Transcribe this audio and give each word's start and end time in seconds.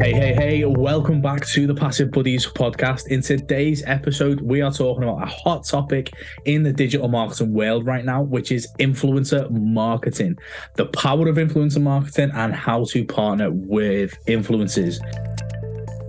Hey, 0.00 0.14
hey, 0.14 0.32
hey, 0.32 0.64
welcome 0.64 1.20
back 1.20 1.46
to 1.48 1.66
the 1.66 1.74
Passive 1.74 2.10
Buddies 2.10 2.46
podcast. 2.46 3.08
In 3.08 3.20
today's 3.20 3.82
episode, 3.86 4.40
we 4.40 4.62
are 4.62 4.72
talking 4.72 5.02
about 5.02 5.22
a 5.22 5.26
hot 5.26 5.66
topic 5.66 6.14
in 6.46 6.62
the 6.62 6.72
digital 6.72 7.06
marketing 7.06 7.52
world 7.52 7.84
right 7.84 8.02
now, 8.02 8.22
which 8.22 8.50
is 8.50 8.66
influencer 8.78 9.50
marketing, 9.50 10.38
the 10.76 10.86
power 10.86 11.28
of 11.28 11.36
influencer 11.36 11.82
marketing, 11.82 12.30
and 12.32 12.54
how 12.54 12.84
to 12.84 13.04
partner 13.04 13.50
with 13.50 14.16
influencers. 14.24 14.96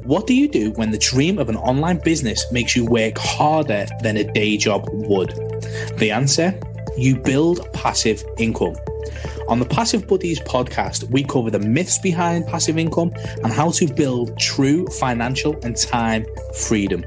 What 0.05 0.25
do 0.25 0.35
you 0.35 0.47
do 0.47 0.71
when 0.77 0.91
the 0.91 0.97
dream 0.97 1.37
of 1.37 1.49
an 1.49 1.57
online 1.57 1.97
business 1.97 2.49
makes 2.49 2.77
you 2.77 2.85
work 2.85 3.17
harder 3.17 3.87
than 4.03 4.15
a 4.15 4.23
day 4.23 4.55
job 4.55 4.87
would? 4.89 5.31
The 5.97 6.11
answer 6.11 6.57
you 6.97 7.17
build 7.17 7.69
passive 7.73 8.23
income. 8.37 8.75
On 9.47 9.59
the 9.59 9.65
Passive 9.65 10.07
Buddies 10.07 10.39
podcast, 10.41 11.09
we 11.11 11.23
cover 11.23 11.49
the 11.49 11.59
myths 11.59 11.99
behind 11.99 12.47
passive 12.47 12.77
income 12.77 13.11
and 13.43 13.51
how 13.51 13.71
to 13.71 13.87
build 13.93 14.37
true 14.39 14.87
financial 14.87 15.57
and 15.63 15.75
time 15.75 16.25
freedom. 16.55 17.03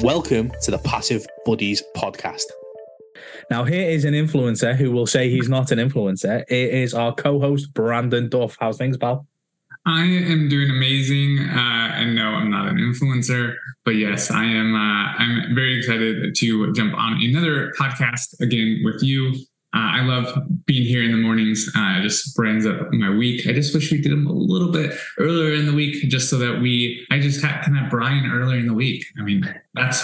Welcome 0.00 0.52
to 0.62 0.70
the 0.70 0.78
Passive 0.78 1.26
Buddies 1.44 1.82
podcast. 1.96 2.44
Now, 3.50 3.64
here 3.64 3.88
is 3.88 4.04
an 4.04 4.14
influencer 4.14 4.74
who 4.74 4.90
will 4.90 5.06
say 5.06 5.30
he's 5.30 5.48
not 5.48 5.70
an 5.70 5.78
influencer. 5.78 6.42
It 6.48 6.74
is 6.74 6.94
our 6.94 7.14
co 7.14 7.38
host, 7.40 7.72
Brandon 7.74 8.28
Duff. 8.28 8.56
How's 8.58 8.78
things, 8.78 8.96
pal? 8.96 9.26
I 9.86 10.04
am 10.04 10.48
doing 10.48 10.70
amazing, 10.70 11.40
uh, 11.40 11.92
and 11.94 12.14
no, 12.14 12.28
I'm 12.28 12.50
not 12.50 12.68
an 12.68 12.78
influencer, 12.78 13.54
but 13.84 13.96
yes, 13.96 14.30
I 14.30 14.44
am. 14.44 14.74
Uh, 14.74 14.78
I'm 14.78 15.54
very 15.54 15.76
excited 15.76 16.34
to 16.34 16.72
jump 16.72 16.94
on 16.94 17.20
another 17.22 17.70
podcast 17.78 18.40
again 18.40 18.80
with 18.82 19.02
you. 19.02 19.34
Uh, 19.74 19.98
I 19.98 20.02
love 20.02 20.38
being 20.66 20.84
here 20.84 21.02
in 21.02 21.10
the 21.10 21.18
mornings. 21.18 21.68
Uh, 21.76 21.98
it 21.98 22.02
just 22.02 22.34
brightens 22.36 22.64
up 22.64 22.92
my 22.92 23.10
week. 23.10 23.46
I 23.48 23.52
just 23.52 23.74
wish 23.74 23.90
we 23.90 24.00
did 24.00 24.12
them 24.12 24.26
a 24.26 24.32
little 24.32 24.70
bit 24.70 24.96
earlier 25.18 25.54
in 25.54 25.66
the 25.66 25.72
week, 25.72 26.08
just 26.08 26.30
so 26.30 26.38
that 26.38 26.60
we. 26.60 27.04
I 27.10 27.18
just 27.18 27.42
had, 27.42 27.62
can 27.62 27.88
Brian 27.90 28.30
earlier 28.30 28.58
in 28.58 28.68
the 28.68 28.74
week. 28.74 29.04
I 29.18 29.22
mean, 29.22 29.42
that's 29.74 30.00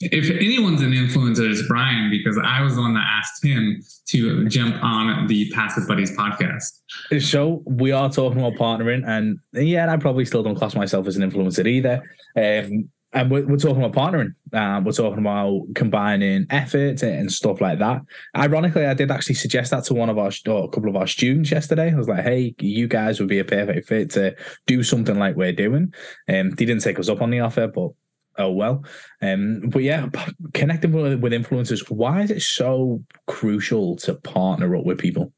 if 0.00 0.30
anyone's 0.30 0.82
an 0.82 0.92
influencer, 0.92 1.50
it's 1.50 1.66
Brian 1.66 2.10
because 2.10 2.38
I 2.44 2.60
was 2.60 2.74
the 2.74 2.82
one 2.82 2.94
that 2.94 3.04
asked 3.06 3.42
him 3.42 3.82
to 4.08 4.46
jump 4.48 4.76
on 4.82 5.26
the 5.26 5.50
Passive 5.52 5.88
Buddies 5.88 6.14
podcast. 6.14 6.80
So 7.20 7.62
we 7.64 7.92
are 7.92 8.10
talking 8.10 8.38
about 8.38 8.54
partnering, 8.54 9.06
and 9.06 9.38
yeah, 9.52 9.90
I 9.90 9.96
probably 9.96 10.26
still 10.26 10.42
don't 10.42 10.56
class 10.56 10.74
myself 10.74 11.06
as 11.06 11.16
an 11.16 11.28
influencer 11.30 11.66
either. 11.66 12.02
Um, 12.36 12.90
and 13.12 13.30
we're, 13.30 13.46
we're, 13.46 13.56
talking 13.56 13.82
about 13.82 13.94
partnering. 13.94 14.34
Um, 14.52 14.84
we're 14.84 14.92
talking 14.92 15.18
about 15.18 15.62
combining 15.74 16.46
effort 16.50 17.02
and 17.02 17.32
stuff 17.32 17.60
like 17.60 17.78
that. 17.78 18.02
Ironically, 18.36 18.84
I 18.84 18.94
did 18.94 19.10
actually 19.10 19.36
suggest 19.36 19.70
that 19.70 19.84
to 19.84 19.94
one 19.94 20.10
of 20.10 20.18
our 20.18 20.30
or 20.46 20.64
a 20.64 20.68
couple 20.68 20.88
of 20.88 20.96
our 20.96 21.06
students 21.06 21.50
yesterday. 21.50 21.92
I 21.92 21.96
was 21.96 22.08
like, 22.08 22.24
"Hey, 22.24 22.54
you 22.60 22.88
guys 22.88 23.20
would 23.20 23.28
be 23.28 23.38
a 23.38 23.44
perfect 23.44 23.88
fit 23.88 24.10
to 24.10 24.34
do 24.66 24.82
something 24.82 25.18
like 25.18 25.36
we're 25.36 25.52
doing." 25.52 25.94
And 26.28 26.50
um, 26.50 26.56
they 26.56 26.64
didn't 26.64 26.82
take 26.82 26.98
us 26.98 27.08
up 27.08 27.22
on 27.22 27.30
the 27.30 27.40
offer, 27.40 27.68
but 27.68 27.90
oh 28.38 28.50
well. 28.50 28.84
Um, 29.22 29.62
but 29.66 29.82
yeah, 29.82 30.08
connecting 30.52 30.92
with, 30.92 31.20
with 31.20 31.32
influencers. 31.32 31.88
Why 31.90 32.22
is 32.22 32.30
it 32.30 32.42
so 32.42 33.02
crucial 33.26 33.96
to 33.98 34.14
partner 34.14 34.76
up 34.76 34.84
with 34.84 34.98
people? 34.98 35.32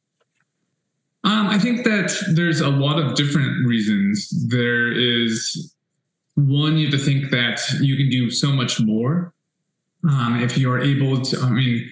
Um, 1.24 1.48
I 1.48 1.58
think 1.58 1.84
that 1.84 2.16
there's 2.34 2.60
a 2.60 2.70
lot 2.70 2.98
of 2.98 3.14
different 3.14 3.66
reasons. 3.66 4.28
There 4.48 4.90
is 4.92 5.74
one, 6.38 6.76
you 6.76 6.86
have 6.86 6.98
to 6.98 7.04
think 7.04 7.30
that 7.30 7.60
you 7.80 7.96
can 7.96 8.08
do 8.08 8.30
so 8.30 8.52
much 8.52 8.80
more 8.80 9.32
um, 10.08 10.40
if 10.40 10.56
you're 10.56 10.80
able 10.80 11.20
to. 11.20 11.40
I 11.40 11.50
mean, 11.50 11.90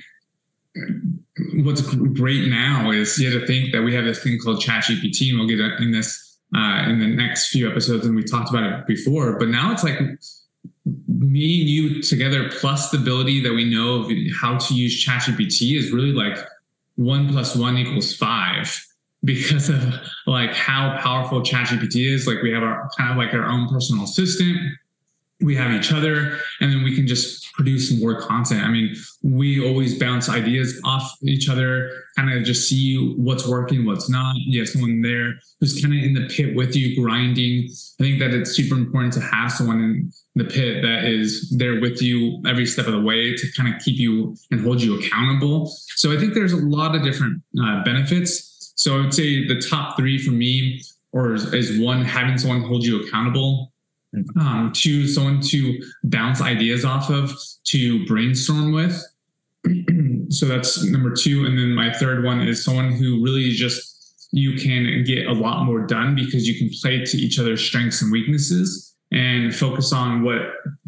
what's 1.64 1.82
great 1.82 2.48
now 2.48 2.90
is 2.90 3.18
you 3.18 3.30
have 3.30 3.40
to 3.40 3.46
think 3.46 3.72
that 3.72 3.82
we 3.82 3.94
have 3.94 4.04
this 4.04 4.22
thing 4.22 4.38
called 4.38 4.60
ChatGPT, 4.60 5.30
and 5.30 5.38
we'll 5.38 5.48
get 5.48 5.58
in 5.80 5.90
this 5.90 6.38
uh, 6.56 6.84
in 6.88 7.00
the 7.00 7.08
next 7.08 7.48
few 7.48 7.68
episodes, 7.68 8.06
and 8.06 8.14
we 8.14 8.22
talked 8.22 8.50
about 8.50 8.64
it 8.64 8.86
before. 8.86 9.36
But 9.38 9.48
now 9.48 9.72
it's 9.72 9.82
like 9.82 9.98
me 11.08 11.60
and 11.60 11.68
you 11.68 12.02
together, 12.02 12.48
plus 12.48 12.90
the 12.90 12.98
ability 12.98 13.42
that 13.42 13.52
we 13.52 13.68
know 13.68 14.02
of 14.02 14.12
how 14.40 14.58
to 14.58 14.74
use 14.74 15.04
ChatGPT, 15.04 15.76
is 15.76 15.90
really 15.90 16.12
like 16.12 16.38
one 16.94 17.28
plus 17.28 17.56
one 17.56 17.76
equals 17.76 18.14
five 18.14 18.80
because 19.26 19.68
of 19.68 19.82
like 20.26 20.54
how 20.54 20.96
powerful 21.02 21.42
ChatGPT 21.42 22.10
is. 22.10 22.26
Like 22.26 22.42
we 22.42 22.52
have 22.52 22.62
our 22.62 22.88
kind 22.96 23.10
of 23.10 23.16
like 23.18 23.34
our 23.34 23.44
own 23.44 23.68
personal 23.68 24.04
assistant. 24.04 24.56
We 25.42 25.54
have 25.56 25.70
each 25.72 25.92
other, 25.92 26.38
and 26.62 26.72
then 26.72 26.82
we 26.82 26.96
can 26.96 27.06
just 27.06 27.52
produce 27.52 28.00
more 28.00 28.18
content. 28.18 28.62
I 28.62 28.68
mean, 28.68 28.94
we 29.22 29.62
always 29.66 29.98
bounce 29.98 30.30
ideas 30.30 30.80
off 30.82 31.12
each 31.22 31.50
other, 31.50 31.90
kind 32.16 32.32
of 32.32 32.42
just 32.42 32.66
see 32.70 33.14
what's 33.18 33.46
working, 33.46 33.84
what's 33.84 34.08
not. 34.08 34.34
You 34.36 34.60
have 34.60 34.68
someone 34.70 35.02
there 35.02 35.34
who's 35.60 35.78
kind 35.82 35.92
of 35.92 36.02
in 36.02 36.14
the 36.14 36.26
pit 36.34 36.56
with 36.56 36.74
you, 36.74 36.98
grinding. 37.02 37.68
I 38.00 38.02
think 38.02 38.18
that 38.20 38.32
it's 38.32 38.52
super 38.52 38.76
important 38.76 39.12
to 39.14 39.20
have 39.20 39.52
someone 39.52 39.78
in 39.78 40.12
the 40.36 40.44
pit 40.44 40.80
that 40.80 41.04
is 41.04 41.50
there 41.50 41.80
with 41.82 42.00
you 42.00 42.40
every 42.46 42.64
step 42.64 42.86
of 42.86 42.92
the 42.92 43.02
way 43.02 43.36
to 43.36 43.46
kind 43.58 43.74
of 43.74 43.80
keep 43.82 43.98
you 43.98 44.34
and 44.50 44.62
hold 44.62 44.80
you 44.80 44.98
accountable. 44.98 45.70
So 45.96 46.12
I 46.12 46.16
think 46.16 46.32
there's 46.32 46.52
a 46.52 46.64
lot 46.64 46.94
of 46.94 47.02
different 47.02 47.42
uh, 47.62 47.84
benefits 47.84 48.55
so 48.76 48.94
I 48.94 49.00
would 49.00 49.14
say 49.14 49.46
the 49.46 49.60
top 49.60 49.96
three 49.96 50.18
for 50.18 50.30
me, 50.30 50.82
or 51.12 51.32
is, 51.32 51.52
is 51.52 51.80
one 51.80 52.04
having 52.04 52.38
someone 52.38 52.60
hold 52.62 52.84
you 52.84 53.02
accountable, 53.02 53.72
um, 54.38 54.70
two 54.74 55.08
someone 55.08 55.40
to 55.40 55.82
bounce 56.04 56.40
ideas 56.40 56.84
off 56.84 57.10
of, 57.10 57.32
to 57.64 58.06
brainstorm 58.06 58.72
with. 58.72 59.02
so 60.28 60.46
that's 60.46 60.84
number 60.84 61.12
two, 61.12 61.46
and 61.46 61.58
then 61.58 61.74
my 61.74 61.92
third 61.92 62.22
one 62.22 62.46
is 62.46 62.62
someone 62.62 62.92
who 62.92 63.24
really 63.24 63.50
just 63.50 63.94
you 64.32 64.56
can 64.56 65.04
get 65.04 65.26
a 65.26 65.32
lot 65.32 65.64
more 65.64 65.86
done 65.86 66.14
because 66.14 66.46
you 66.46 66.58
can 66.58 66.68
play 66.82 67.02
to 67.02 67.16
each 67.16 67.38
other's 67.38 67.64
strengths 67.64 68.02
and 68.02 68.12
weaknesses 68.12 68.94
and 69.12 69.54
focus 69.54 69.92
on 69.92 70.22
what 70.22 70.40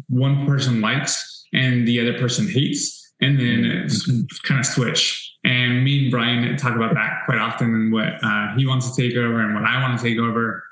one 0.09 0.45
person 0.45 0.81
likes 0.81 1.45
and 1.53 1.87
the 1.87 1.99
other 1.99 2.19
person 2.19 2.47
hates, 2.47 3.11
and 3.19 3.39
then 3.39 3.63
mm-hmm. 3.63 4.21
kind 4.43 4.59
of 4.59 4.65
switch 4.65 5.28
and 5.43 5.83
me 5.83 6.03
and 6.03 6.11
Brian 6.11 6.57
talk 6.57 6.75
about 6.75 6.93
that 6.95 7.21
quite 7.25 7.37
often 7.37 7.73
and 7.73 7.93
what 7.93 8.23
uh, 8.23 8.55
he 8.55 8.67
wants 8.67 8.93
to 8.93 9.01
take 9.01 9.15
over 9.17 9.39
and 9.39 9.55
what 9.55 9.63
I 9.63 9.81
want 9.81 9.97
to 9.97 10.03
take 10.03 10.19
over 10.19 10.63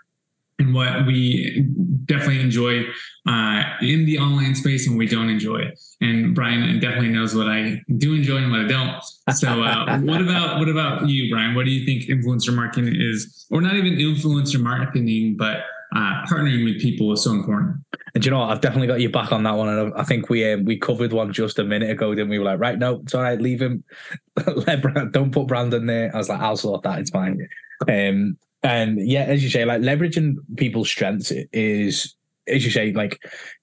and 0.59 0.73
what 0.73 1.05
we 1.05 1.65
definitely 2.05 2.41
enjoy 2.41 2.83
uh, 3.27 3.63
in 3.81 4.05
the 4.05 4.17
online 4.17 4.55
space 4.55 4.87
and 4.87 4.97
we 4.97 5.07
don't 5.07 5.29
enjoy. 5.29 5.71
And 6.01 6.33
Brian 6.33 6.79
definitely 6.79 7.09
knows 7.09 7.35
what 7.35 7.47
I 7.47 7.81
do 7.97 8.13
enjoy 8.13 8.37
and 8.37 8.51
what 8.51 8.61
I 8.61 8.67
don't. 8.67 9.03
So, 9.35 9.63
uh, 9.63 9.99
what 10.01 10.21
about 10.21 10.59
what 10.59 10.69
about 10.69 11.07
you, 11.07 11.29
Brian? 11.31 11.55
What 11.55 11.65
do 11.65 11.71
you 11.71 11.85
think 11.85 12.09
influencer 12.09 12.53
marketing 12.53 12.95
is, 12.99 13.45
or 13.51 13.61
not 13.61 13.75
even 13.75 13.93
influencer 13.93 14.59
marketing, 14.59 15.35
but 15.37 15.57
uh, 15.95 16.25
partnering 16.29 16.63
with 16.63 16.81
people 16.81 17.11
is 17.13 17.23
so 17.23 17.31
important. 17.31 17.77
And 18.17 18.25
you 18.25 18.31
know 18.31 18.39
what? 18.39 18.49
I've 18.49 18.61
definitely 18.61 18.87
got 18.87 18.99
your 18.99 19.11
back 19.11 19.31
on 19.31 19.43
that 19.43 19.51
one. 19.51 19.69
And 19.69 19.93
I 19.93 20.01
think 20.01 20.27
we 20.27 20.51
um, 20.51 20.65
we 20.65 20.75
covered 20.75 21.13
one 21.13 21.31
just 21.31 21.59
a 21.59 21.63
minute 21.63 21.91
ago, 21.91 22.15
didn't 22.15 22.29
we? 22.29 22.39
we 22.39 22.43
were 22.43 22.49
like, 22.49 22.59
right, 22.59 22.79
no, 22.79 22.95
it's 23.03 23.13
all 23.13 23.21
right, 23.21 23.39
leave 23.39 23.61
him. 23.61 23.83
Brand- 24.33 25.13
don't 25.13 25.31
put 25.31 25.45
Brandon 25.45 25.85
there. 25.85 26.09
I 26.11 26.17
was 26.17 26.27
like, 26.27 26.39
I'll 26.39 26.57
sort 26.57 26.81
that. 26.81 26.97
It's 26.97 27.11
fine. 27.11 27.47
Um, 27.87 28.35
and 28.63 28.99
yeah, 29.07 29.25
as 29.25 29.43
you 29.43 29.51
say, 29.51 29.65
like 29.65 29.81
leveraging 29.81 30.37
people's 30.55 30.89
strengths 30.89 31.31
is, 31.53 32.15
as 32.47 32.65
you 32.65 32.71
say, 32.71 32.91
like 32.91 33.19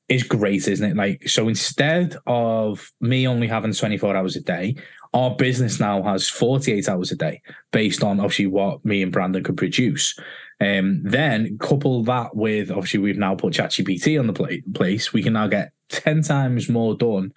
is 0.08 0.22
great, 0.22 0.68
isn't 0.68 0.88
it? 0.88 0.96
Like, 0.96 1.28
so 1.28 1.48
instead 1.48 2.16
of 2.28 2.92
me 3.00 3.26
only 3.26 3.48
having 3.48 3.72
24 3.72 4.14
hours 4.14 4.36
a 4.36 4.40
day, 4.40 4.76
our 5.14 5.34
business 5.34 5.80
now 5.80 6.00
has 6.04 6.28
48 6.28 6.88
hours 6.88 7.10
a 7.10 7.16
day 7.16 7.42
based 7.72 8.04
on 8.04 8.20
obviously 8.20 8.46
what 8.46 8.84
me 8.84 9.02
and 9.02 9.10
Brandon 9.10 9.42
could 9.42 9.56
produce. 9.56 10.16
Um, 10.60 11.02
then 11.02 11.58
couple 11.58 12.04
that 12.04 12.36
with 12.36 12.70
obviously 12.70 13.00
we've 13.00 13.18
now 13.18 13.34
put 13.34 13.54
ChatGPT 13.54 14.18
on 14.18 14.26
the 14.26 14.62
place, 14.74 15.12
we 15.12 15.22
can 15.22 15.32
now 15.32 15.48
get 15.48 15.72
10 15.88 16.22
times 16.22 16.68
more 16.68 16.96
done 16.96 17.32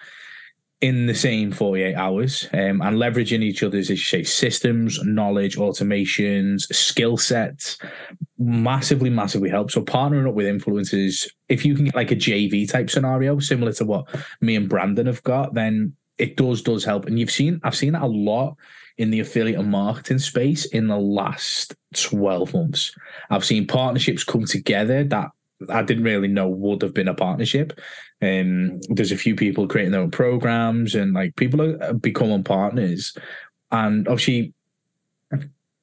in 0.79 1.07
the 1.07 1.15
same 1.15 1.51
48 1.51 1.95
hours 1.95 2.47
um, 2.53 2.81
and 2.81 2.97
leveraging 2.97 3.41
each 3.41 3.63
other's, 3.63 3.89
as 3.89 3.97
you 3.97 4.05
say, 4.05 4.23
systems, 4.23 4.99
knowledge, 5.03 5.57
automations, 5.57 6.61
skill 6.73 7.17
sets 7.17 7.79
massively, 8.37 9.09
massively 9.09 9.49
helps. 9.49 9.73
So 9.73 9.81
partnering 9.81 10.27
up 10.27 10.35
with 10.35 10.45
influencers, 10.45 11.27
if 11.49 11.65
you 11.65 11.75
can 11.75 11.85
get 11.85 11.95
like 11.95 12.11
a 12.11 12.15
JV 12.15 12.69
type 12.69 12.91
scenario, 12.91 13.39
similar 13.39 13.73
to 13.73 13.85
what 13.85 14.05
me 14.39 14.55
and 14.55 14.69
Brandon 14.69 15.07
have 15.07 15.23
got, 15.23 15.55
then 15.55 15.93
it 16.19 16.37
does, 16.37 16.61
does 16.61 16.85
help. 16.85 17.07
And 17.07 17.17
you've 17.19 17.31
seen, 17.31 17.59
I've 17.63 17.75
seen 17.75 17.93
that 17.93 18.03
a 18.03 18.07
lot 18.07 18.55
in 18.97 19.09
the 19.09 19.19
affiliate 19.19 19.63
marketing 19.65 20.19
space 20.19 20.65
in 20.65 20.87
the 20.87 20.97
last 20.97 21.75
12 21.95 22.53
months. 22.53 22.91
I've 23.29 23.45
seen 23.45 23.67
partnerships 23.67 24.23
come 24.23 24.45
together 24.45 25.03
that 25.05 25.29
I 25.69 25.81
didn't 25.81 26.03
really 26.03 26.27
know 26.27 26.47
would 26.47 26.81
have 26.81 26.93
been 26.93 27.07
a 27.07 27.13
partnership. 27.13 27.79
Um, 28.21 28.79
there's 28.89 29.11
a 29.11 29.17
few 29.17 29.35
people 29.35 29.67
creating 29.67 29.91
their 29.91 30.01
own 30.01 30.11
programs 30.11 30.95
and 30.95 31.13
like 31.13 31.35
people 31.35 31.61
are 31.61 31.93
becoming 31.93 32.43
partners. 32.43 33.15
And 33.71 34.07
obviously, 34.07 34.53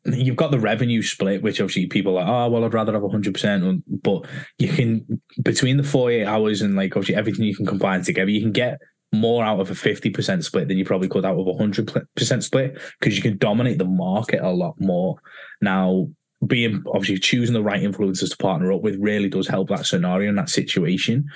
you've 0.04 0.36
got 0.36 0.50
the 0.50 0.58
revenue 0.58 1.02
split, 1.02 1.42
which 1.42 1.60
obviously 1.60 1.86
people 1.86 2.18
are, 2.18 2.46
oh, 2.46 2.50
well, 2.50 2.64
I'd 2.64 2.74
rather 2.74 2.92
have 2.92 3.02
100%. 3.02 3.82
But 4.02 4.26
you 4.58 4.68
can, 4.68 5.20
between 5.42 5.76
the 5.76 5.82
48 5.82 6.24
hours 6.24 6.62
and 6.62 6.76
like 6.76 6.96
obviously 6.96 7.16
everything 7.16 7.44
you 7.44 7.56
can 7.56 7.66
combine 7.66 8.02
together, 8.02 8.30
you 8.30 8.42
can 8.42 8.52
get 8.52 8.80
more 9.14 9.44
out 9.44 9.60
of 9.60 9.70
a 9.70 9.74
50% 9.74 10.44
split 10.44 10.68
than 10.68 10.78
you 10.78 10.84
probably 10.84 11.08
could 11.08 11.24
out 11.24 11.38
of 11.38 11.46
a 11.46 11.52
100% 11.52 12.42
split 12.42 12.78
because 13.00 13.16
you 13.16 13.22
can 13.22 13.38
dominate 13.38 13.78
the 13.78 13.84
market 13.84 14.42
a 14.42 14.50
lot 14.50 14.74
more. 14.78 15.16
Now, 15.60 16.08
being 16.46 16.82
obviously 16.88 17.18
choosing 17.18 17.54
the 17.54 17.62
right 17.62 17.82
influencers 17.82 18.30
to 18.30 18.36
partner 18.36 18.72
up 18.72 18.82
with 18.82 18.96
really 18.98 19.28
does 19.28 19.48
help 19.48 19.68
that 19.68 19.86
scenario 19.86 20.28
and 20.28 20.38
that 20.38 20.50
situation. 20.50 21.26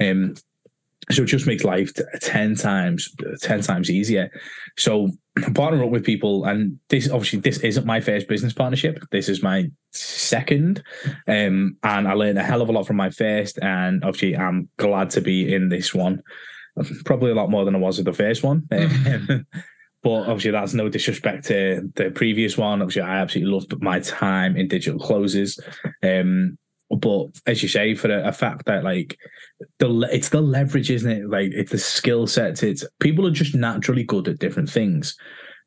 Um, 0.00 0.34
so 1.10 1.22
it 1.22 1.26
just 1.26 1.46
makes 1.46 1.64
life 1.64 1.92
10 2.20 2.54
times 2.56 3.14
10 3.40 3.62
times 3.62 3.90
easier 3.90 4.30
so 4.76 5.08
partner 5.54 5.82
up 5.84 5.90
with 5.90 6.04
people 6.04 6.44
and 6.44 6.78
this 6.88 7.08
obviously 7.08 7.38
this 7.38 7.58
isn't 7.58 7.86
my 7.86 8.00
first 8.00 8.28
business 8.28 8.52
partnership 8.52 9.02
this 9.10 9.28
is 9.28 9.42
my 9.42 9.70
second 9.92 10.82
um, 11.26 11.76
and 11.82 12.08
i 12.08 12.12
learned 12.12 12.38
a 12.38 12.42
hell 12.42 12.60
of 12.60 12.68
a 12.68 12.72
lot 12.72 12.86
from 12.86 12.96
my 12.96 13.10
first 13.10 13.58
and 13.62 14.04
obviously 14.04 14.36
i'm 14.36 14.68
glad 14.76 15.08
to 15.08 15.20
be 15.20 15.54
in 15.54 15.68
this 15.68 15.94
one 15.94 16.22
probably 17.04 17.30
a 17.30 17.34
lot 17.34 17.50
more 17.50 17.64
than 17.64 17.74
i 17.74 17.78
was 17.78 17.98
with 17.98 18.06
the 18.06 18.12
first 18.12 18.42
one 18.42 18.60
but 20.02 20.10
obviously 20.10 20.50
that's 20.50 20.74
no 20.74 20.88
disrespect 20.88 21.44
to 21.46 21.90
the 21.96 22.10
previous 22.10 22.56
one 22.56 22.82
obviously 22.82 23.02
i 23.02 23.18
absolutely 23.18 23.52
loved 23.52 23.80
my 23.82 24.00
time 24.00 24.56
in 24.56 24.68
digital 24.68 24.98
closes 24.98 25.58
um, 26.02 26.58
but 26.90 27.26
as 27.46 27.62
you 27.62 27.68
say, 27.68 27.94
for 27.94 28.10
a, 28.10 28.28
a, 28.28 28.32
fact 28.32 28.64
that 28.66 28.82
like 28.82 29.18
the 29.78 30.08
it's 30.10 30.30
the 30.30 30.40
leverage, 30.40 30.90
isn't 30.90 31.10
it? 31.10 31.28
Like 31.28 31.50
it's 31.52 31.72
the 31.72 31.78
skill 31.78 32.26
sets. 32.26 32.62
It's 32.62 32.84
people 33.00 33.26
are 33.26 33.32
just 33.32 33.54
naturally 33.54 34.04
good 34.04 34.28
at 34.28 34.38
different 34.38 34.70
things. 34.70 35.16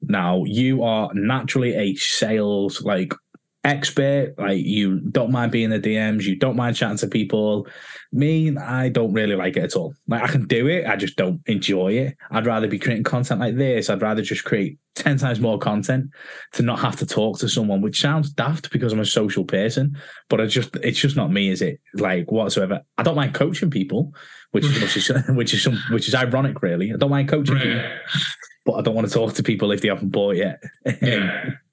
Now 0.01 0.43
you 0.45 0.83
are 0.83 1.11
naturally 1.13 1.75
a 1.75 1.95
sales 1.95 2.81
like 2.81 3.13
expert. 3.63 4.33
Like 4.37 4.63
you 4.63 4.99
don't 4.99 5.31
mind 5.31 5.51
being 5.51 5.71
in 5.71 5.81
the 5.81 5.89
DMs, 5.89 6.23
you 6.23 6.35
don't 6.35 6.55
mind 6.55 6.75
chatting 6.75 6.97
to 6.97 7.07
people. 7.07 7.67
Me, 8.11 8.55
I 8.57 8.89
don't 8.89 9.13
really 9.13 9.35
like 9.35 9.57
it 9.57 9.63
at 9.63 9.75
all. 9.75 9.93
Like 10.07 10.23
I 10.23 10.27
can 10.27 10.47
do 10.47 10.67
it, 10.67 10.85
I 10.87 10.95
just 10.95 11.15
don't 11.15 11.41
enjoy 11.45 11.93
it. 11.93 12.17
I'd 12.31 12.45
rather 12.45 12.67
be 12.67 12.79
creating 12.79 13.03
content 13.03 13.39
like 13.39 13.55
this. 13.55 13.89
I'd 13.89 14.01
rather 14.01 14.21
just 14.21 14.43
create 14.43 14.77
10 14.95 15.17
times 15.17 15.39
more 15.39 15.57
content 15.57 16.09
to 16.53 16.63
not 16.63 16.79
have 16.79 16.95
to 16.97 17.05
talk 17.05 17.39
to 17.39 17.49
someone, 17.49 17.81
which 17.81 18.01
sounds 18.01 18.31
daft 18.31 18.71
because 18.71 18.91
I'm 18.91 18.99
a 18.99 19.05
social 19.05 19.45
person, 19.45 19.97
but 20.29 20.39
it's 20.39 20.53
just 20.53 20.75
it's 20.77 20.99
just 20.99 21.15
not 21.15 21.31
me, 21.31 21.49
is 21.49 21.61
it? 21.61 21.79
Like 21.93 22.31
whatsoever. 22.31 22.81
I 22.97 23.03
don't 23.03 23.15
mind 23.15 23.33
coaching 23.33 23.69
people, 23.69 24.13
which 24.51 24.65
is 24.65 24.81
which 24.81 24.97
is 24.97 25.11
which 25.29 25.53
is 25.53 25.63
some 25.63 25.77
which 25.91 26.07
is 26.07 26.15
ironic, 26.15 26.61
really. 26.61 26.93
I 26.93 26.97
don't 26.97 27.11
mind 27.11 27.29
coaching 27.29 27.55
right. 27.55 27.63
people, 27.63 27.89
but 28.65 28.73
I 28.73 28.81
don't 28.81 28.95
want 28.95 29.07
to 29.07 29.13
talk 29.13 29.33
to 29.35 29.43
people 29.43 29.71
if 29.71 29.81
they 29.81 29.87
haven't 29.87 30.09
bought 30.09 30.35
yet. 30.35 30.61
Yeah 31.01 31.51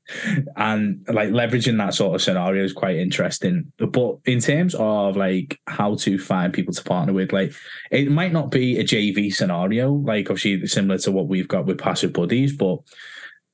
and 0.56 1.04
like 1.08 1.30
leveraging 1.30 1.78
that 1.78 1.94
sort 1.94 2.14
of 2.14 2.22
scenario 2.22 2.64
is 2.64 2.72
quite 2.72 2.96
interesting. 2.96 3.72
But 3.78 4.18
in 4.24 4.40
terms 4.40 4.74
of 4.78 5.16
like 5.16 5.60
how 5.66 5.96
to 5.96 6.18
find 6.18 6.52
people 6.52 6.74
to 6.74 6.82
partner 6.82 7.12
with, 7.12 7.32
like 7.32 7.52
it 7.90 8.10
might 8.10 8.32
not 8.32 8.50
be 8.50 8.78
a 8.78 8.84
JV 8.84 9.34
scenario, 9.34 9.92
like 9.92 10.30
obviously 10.30 10.66
similar 10.66 10.98
to 10.98 11.12
what 11.12 11.28
we've 11.28 11.48
got 11.48 11.66
with 11.66 11.78
passive 11.78 12.12
buddies, 12.12 12.56
but 12.56 12.78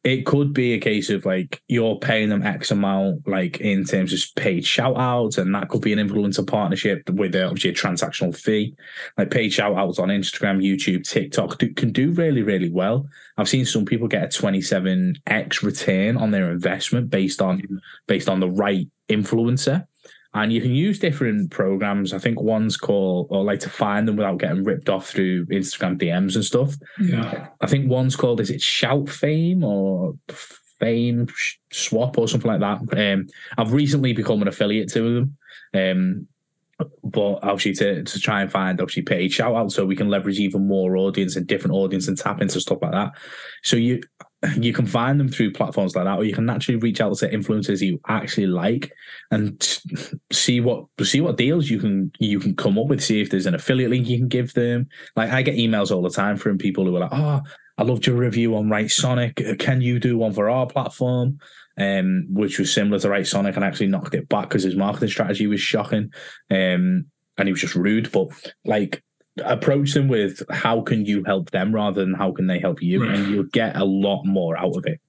it 0.05 0.27
could 0.27 0.53
be 0.53 0.75
a 0.75 0.79
case 0.79 1.09
of 1.09 1.25
like 1.25 1.63
you're 1.67 1.99
paying 1.99 2.29
them 2.29 2.43
X 2.43 2.71
amount, 2.71 3.27
like 3.27 3.61
in 3.61 3.85
terms 3.85 4.13
of 4.13 4.21
paid 4.37 4.65
shout 4.65 4.99
outs, 4.99 5.39
and 5.39 5.55
that 5.55 5.71
could 5.71 5.81
be 5.81 5.95
an 5.95 5.99
influencer 5.99 6.47
partnership 6.47 7.09
with 7.09 7.35
uh, 7.35 7.47
obviously 7.47 7.71
a 7.71 7.75
transactional 7.75 8.37
fee. 8.37 8.77
Like 9.17 9.31
paid 9.31 9.51
shout 9.51 9.75
outs 9.75 9.99
on 9.99 10.09
Instagram, 10.11 10.63
YouTube, 10.63 11.09
TikTok 11.09 11.57
do, 11.57 11.73
can 11.73 11.91
do 11.91 12.13
really, 12.13 12.43
really 12.43 12.69
well. 12.69 13.07
I've 13.39 13.49
seen 13.49 13.65
some 13.65 13.87
people 13.87 14.07
get 14.07 14.25
a 14.25 14.27
27x 14.27 15.63
return 15.63 16.19
on 16.19 16.31
their 16.31 16.53
investment 16.53 17.09
based 17.09 17.41
on 17.41 17.63
based 18.07 18.29
on 18.29 18.41
the 18.41 18.51
right 18.51 18.87
influencer 19.09 19.87
and 20.35 20.53
you 20.53 20.61
can 20.61 20.73
use 20.73 20.99
different 20.99 21.51
programs. 21.53 22.13
I 22.13 22.19
think 22.19 22.41
one's 22.41 22.77
called, 22.77 23.29
or 23.31 23.45
like 23.45 23.61
to 23.61 23.71
find 23.71 24.07
them 24.07 24.17
without 24.17 24.39
getting 24.39 24.65
ripped 24.65 24.89
off 24.89 25.09
through 25.09 25.47
Instagram 25.47 25.97
DMs 25.97 26.35
and 26.35 26.45
stuff. 26.45 26.75
Yeah. 27.01 27.49
I 27.61 27.67
think 27.67 27.89
one's 27.89 28.17
called, 28.17 28.41
is 28.41 28.51
it 28.51 28.61
Shout 28.61 29.09
Fame 29.09 29.63
or 29.63 30.15
Fame 30.81 31.29
Swap 31.73 32.19
or 32.19 32.27
something 32.27 32.51
like 32.51 32.61
that? 32.61 33.13
Um, 33.15 33.29
I've 33.57 33.73
recently 33.73 34.13
become 34.13 34.43
an 34.43 34.49
affiliate 34.49 34.91
to 34.91 35.15
them. 35.15 35.37
Um, 35.73 36.29
but 37.05 37.39
obviously 37.43 37.73
to, 37.75 38.03
to 38.03 38.19
try 38.19 38.43
and 38.43 38.51
find 38.51 38.81
obviously 38.81 39.03
paid 39.03 39.33
shout 39.33 39.55
out 39.55 39.71
so 39.71 39.87
we 39.87 39.95
can 39.95 40.09
leverage 40.09 40.41
even 40.41 40.67
more 40.67 40.97
audience 40.97 41.37
and 41.37 41.47
different 41.47 41.77
audience 41.77 42.09
and 42.09 42.19
tap 42.19 42.43
into 42.43 42.61
stuff 42.61 42.79
like 42.83 42.91
that. 42.91 43.13
So 43.63 43.77
you 43.77 44.03
you 44.57 44.73
can 44.73 44.87
find 44.87 45.19
them 45.19 45.29
through 45.29 45.53
platforms 45.53 45.95
like 45.95 46.05
that, 46.05 46.17
or 46.17 46.25
you 46.25 46.35
can 46.35 46.49
actually 46.51 46.77
reach 46.77 47.01
out 47.01 47.17
to 47.17 47.29
influencers 47.29 47.81
you 47.81 48.01
actually 48.09 48.47
like 48.47 48.93
and 49.31 49.81
see 50.33 50.61
what 50.61 50.87
see 51.03 51.21
what 51.21 51.37
deals 51.37 51.71
you 51.71 51.79
can 51.79 52.11
you 52.19 52.39
can 52.41 52.55
come 52.55 52.79
up 52.79 52.87
with. 52.87 53.03
See 53.03 53.21
if 53.21 53.31
there's 53.31 53.47
an 53.47 53.55
affiliate 53.55 53.91
link 53.91 54.09
you 54.09 54.19
can 54.19 54.29
give 54.29 54.55
them. 54.55 54.89
Like 55.17 55.31
I 55.31 55.43
get 55.43 55.57
emails 55.57 55.91
all 55.91 56.03
the 56.03 56.11
time 56.11 56.37
from 56.37 56.59
people 56.59 56.85
who 56.85 56.97
are 56.97 57.01
like, 57.01 57.13
"Oh, 57.13 57.41
I 57.79 57.83
loved 57.83 58.07
your 58.07 58.17
review 58.17 58.57
on 58.57 58.69
Writesonic. 58.69 59.59
Can 59.59 59.81
you 59.81 59.99
do 59.99 60.19
one 60.19 60.33
for 60.33 60.51
our 60.51 60.67
platform?" 60.67 61.39
Um, 61.77 62.27
which 62.31 62.59
was 62.59 62.73
similar 62.73 62.99
to 63.01 63.09
Writesonic, 63.09 63.57
and 63.57 63.65
actually 63.65 63.89
knocked 63.89 64.15
it 64.15 64.29
back 64.29 64.49
because 64.49 64.63
his 64.63 64.77
marketing 64.77 65.09
strategy 65.09 65.47
was 65.47 65.61
shocking. 65.61 66.13
Um, 66.51 67.07
and 67.37 67.49
he 67.49 67.53
was 67.53 67.61
just 67.61 67.75
rude. 67.75 68.13
But 68.13 68.29
like 68.65 69.03
approach 69.43 69.95
them 69.95 70.09
with 70.09 70.43
how 70.51 70.81
can 70.81 71.05
you 71.05 71.25
help 71.25 71.51
them 71.51 71.75
rather 71.75 72.05
than 72.05 72.15
how 72.15 72.33
can 72.33 72.47
they 72.47 72.59
help 72.59 72.83
you? 72.83 73.03
Right. 73.03 73.17
and 73.17 73.31
you'll 73.31 73.45
get 73.45 73.77
a 73.77 73.85
lot 73.85 74.25
more 74.25 74.57
out 74.57 74.77
of 74.77 74.87
it. 74.87 75.01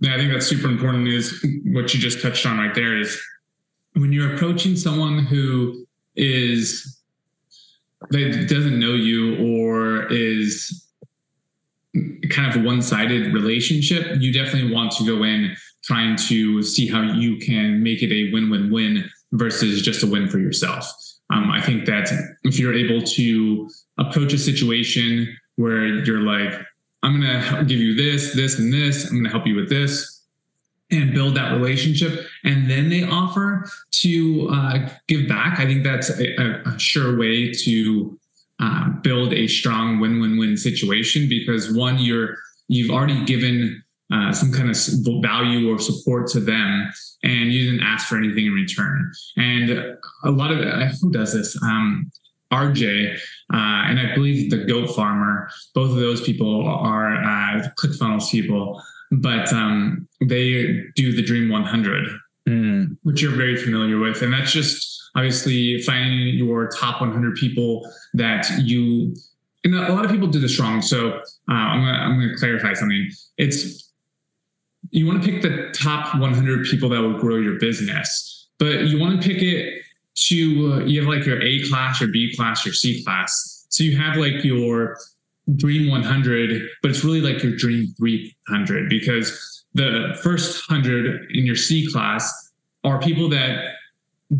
Yeah 0.00 0.14
i 0.14 0.18
think 0.18 0.32
that's 0.32 0.46
super 0.46 0.68
important 0.68 1.08
is 1.08 1.44
what 1.64 1.94
you 1.94 2.00
just 2.00 2.20
touched 2.20 2.44
on 2.46 2.58
right 2.58 2.74
there 2.74 2.98
is 2.98 3.20
when 3.94 4.12
you're 4.12 4.34
approaching 4.34 4.76
someone 4.76 5.20
who 5.20 5.86
is 6.16 7.00
that 8.10 8.46
doesn't 8.48 8.78
know 8.78 8.92
you 8.92 9.36
or 9.38 10.06
is 10.12 10.86
kind 12.28 12.54
of 12.54 12.62
a 12.62 12.64
one-sided 12.66 13.32
relationship 13.32 14.20
you 14.20 14.32
definitely 14.32 14.70
want 14.72 14.92
to 14.92 15.06
go 15.06 15.22
in 15.24 15.56
trying 15.82 16.16
to 16.16 16.62
see 16.62 16.86
how 16.86 17.00
you 17.00 17.38
can 17.38 17.82
make 17.82 18.02
it 18.02 18.12
a 18.12 18.30
win-win-win 18.32 19.08
versus 19.32 19.80
just 19.80 20.02
a 20.02 20.06
win 20.06 20.28
for 20.28 20.38
yourself 20.38 20.92
um, 21.30 21.50
I 21.50 21.60
think 21.60 21.86
that 21.86 22.08
if 22.44 22.58
you're 22.58 22.74
able 22.74 23.02
to 23.02 23.70
approach 23.98 24.32
a 24.32 24.38
situation 24.38 25.36
where 25.56 25.86
you're 25.86 26.20
like, 26.20 26.54
I'm 27.02 27.20
going 27.20 27.42
to 27.42 27.64
give 27.64 27.78
you 27.78 27.94
this, 27.94 28.34
this, 28.34 28.58
and 28.58 28.72
this, 28.72 29.04
I'm 29.04 29.12
going 29.12 29.24
to 29.24 29.30
help 29.30 29.46
you 29.46 29.56
with 29.56 29.68
this, 29.68 30.24
and 30.90 31.12
build 31.12 31.34
that 31.36 31.52
relationship, 31.52 32.26
and 32.44 32.70
then 32.70 32.88
they 32.88 33.02
offer 33.02 33.68
to 33.90 34.48
uh, 34.52 34.88
give 35.08 35.28
back, 35.28 35.58
I 35.58 35.66
think 35.66 35.82
that's 35.82 36.10
a, 36.10 36.60
a 36.64 36.78
sure 36.78 37.18
way 37.18 37.52
to 37.52 38.18
uh, 38.60 38.88
build 39.02 39.32
a 39.32 39.48
strong 39.48 39.98
win-win-win 39.98 40.56
situation 40.56 41.28
because 41.28 41.72
one, 41.72 41.98
you're 41.98 42.36
you've 42.68 42.90
already 42.90 43.24
given 43.24 43.82
uh, 44.12 44.32
some 44.32 44.52
kind 44.52 44.70
of 44.70 44.76
value 45.22 45.72
or 45.72 45.78
support 45.78 46.28
to 46.28 46.40
them 46.40 46.92
and 47.24 47.52
you 47.52 47.70
didn't 47.70 47.84
ask 47.84 48.06
for 48.06 48.16
anything 48.16 48.46
in 48.46 48.52
return. 48.52 49.12
And 49.36 49.96
a 50.24 50.30
lot 50.30 50.52
of 50.52 50.60
uh, 50.60 50.86
who 51.00 51.10
does 51.10 51.32
this? 51.32 51.60
Um, 51.62 52.10
rj 52.52 53.12
uh, 53.52 53.56
and 53.56 53.98
i 53.98 54.14
believe 54.14 54.50
the 54.50 54.58
goat 54.58 54.94
farmer. 54.94 55.50
Both 55.74 55.90
of 55.90 55.96
those 55.96 56.20
people 56.20 56.64
are 56.64 57.16
uh, 57.16 57.68
clickfunnels 57.76 58.30
people 58.30 58.80
but 59.10 59.52
um, 59.52 60.08
they 60.20 60.84
do 60.94 61.12
the 61.12 61.22
dream 61.22 61.48
100 61.48 62.06
mm. 62.48 62.96
which 63.02 63.20
you're 63.20 63.34
very 63.34 63.56
familiar 63.56 63.98
with 63.98 64.22
and 64.22 64.32
that's 64.32 64.52
just 64.52 65.10
obviously 65.16 65.82
finding 65.82 66.36
your 66.36 66.68
top 66.68 67.00
100 67.00 67.34
people 67.34 67.88
that 68.14 68.48
you 68.60 69.14
and 69.64 69.74
a 69.74 69.92
lot 69.92 70.04
of 70.04 70.10
people 70.12 70.28
do 70.28 70.38
this 70.38 70.60
wrong 70.60 70.80
so 70.80 71.14
uh, 71.50 71.52
i'm 71.52 71.80
gonna 71.80 71.98
i'm 71.98 72.20
gonna 72.20 72.36
clarify 72.36 72.72
something. 72.74 73.10
It's 73.38 73.85
you 74.90 75.06
want 75.06 75.22
to 75.22 75.30
pick 75.30 75.42
the 75.42 75.70
top 75.72 76.18
100 76.18 76.66
people 76.66 76.88
that 76.90 77.00
will 77.00 77.18
grow 77.18 77.36
your 77.36 77.58
business, 77.58 78.48
but 78.58 78.84
you 78.84 78.98
want 78.98 79.20
to 79.20 79.28
pick 79.28 79.42
it 79.42 79.82
to 80.16 80.72
uh, 80.72 80.84
you 80.84 81.00
have 81.00 81.08
like 81.08 81.26
your 81.26 81.42
A 81.42 81.62
class, 81.68 82.00
your 82.00 82.10
B 82.10 82.34
class, 82.34 82.64
your 82.64 82.74
C 82.74 83.02
class. 83.04 83.66
So 83.68 83.84
you 83.84 83.96
have 83.98 84.16
like 84.16 84.42
your 84.44 84.96
dream 85.54 85.90
100, 85.90 86.62
but 86.82 86.90
it's 86.90 87.04
really 87.04 87.20
like 87.20 87.42
your 87.42 87.54
dream 87.54 87.94
300 87.96 88.88
because 88.88 89.64
the 89.74 90.18
first 90.22 90.68
100 90.68 91.30
in 91.32 91.44
your 91.44 91.56
C 91.56 91.90
class 91.90 92.52
are 92.84 92.98
people 92.98 93.28
that 93.30 93.74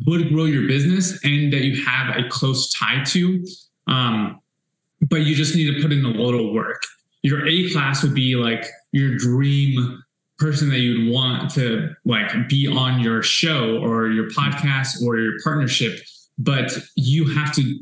would 0.06 0.30
grow 0.30 0.44
your 0.44 0.66
business 0.66 1.22
and 1.24 1.52
that 1.52 1.62
you 1.62 1.84
have 1.84 2.16
a 2.16 2.28
close 2.28 2.72
tie 2.72 3.04
to. 3.04 3.44
Um, 3.86 4.40
but 5.08 5.20
you 5.20 5.34
just 5.34 5.54
need 5.54 5.72
to 5.74 5.82
put 5.82 5.92
in 5.92 6.04
a 6.04 6.08
little 6.08 6.54
work. 6.54 6.82
Your 7.22 7.46
A 7.46 7.70
class 7.70 8.02
would 8.02 8.14
be 8.14 8.34
like 8.34 8.64
your 8.92 9.16
dream 9.16 10.02
person 10.38 10.68
that 10.70 10.78
you'd 10.78 11.12
want 11.12 11.50
to 11.50 11.90
like 12.04 12.48
be 12.48 12.66
on 12.66 13.00
your 13.00 13.22
show 13.22 13.78
or 13.82 14.08
your 14.08 14.28
podcast 14.30 15.02
or 15.02 15.18
your 15.18 15.34
partnership 15.42 15.98
but 16.38 16.76
you 16.96 17.26
have 17.26 17.54
to 17.54 17.80